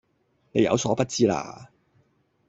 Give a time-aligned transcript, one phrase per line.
[0.53, 1.69] 你有所不知啦